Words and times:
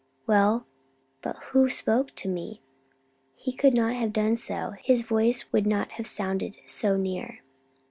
"Well, 0.25 0.65
but 1.21 1.35
who 1.51 1.69
spoke 1.69 2.15
to 2.15 2.27
me? 2.27 2.63
He 3.35 3.51
could 3.53 3.75
not 3.75 3.93
have 3.93 4.11
done 4.11 4.35
so; 4.35 4.73
his 4.81 5.03
voice 5.03 5.51
would 5.53 5.67
not 5.67 5.91
have 5.91 6.07
sounded 6.07 6.57
so 6.65 6.97
near." 6.97 7.41